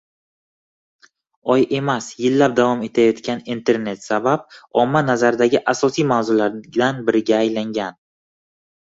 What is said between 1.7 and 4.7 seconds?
emas— yillab davom etayotgan, internet sabab